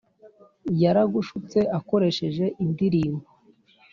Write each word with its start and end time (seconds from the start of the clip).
Yaragshutse 0.81 1.59
akoresheje 1.79 2.45
indirimbo 2.63 3.25